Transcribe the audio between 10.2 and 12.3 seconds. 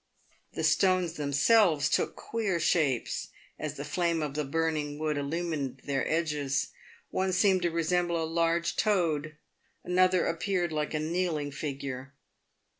appeared like a kneeling figure.